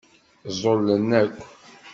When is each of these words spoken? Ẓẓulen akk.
Ẓẓulen 0.53 1.09
akk. 1.21 1.39